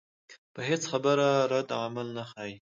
پۀ 0.53 0.61
هېڅ 0.69 0.81
خبره 0.91 1.29
ردعمل 1.51 2.07
نۀ 2.15 2.23
ښائي 2.31 2.55